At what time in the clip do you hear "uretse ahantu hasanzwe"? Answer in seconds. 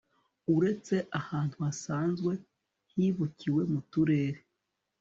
0.55-2.31